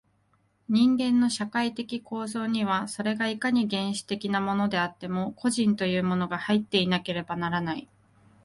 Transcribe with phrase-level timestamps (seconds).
[0.67, 7.87] 人間の社会的構造には、それがいかに原始的なものであっても、個人というものが入っていなければならない。